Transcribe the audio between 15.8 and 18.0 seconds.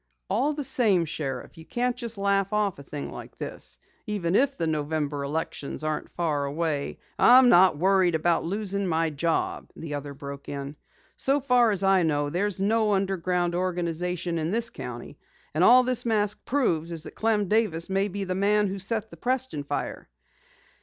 this mask proves is that Clem Davis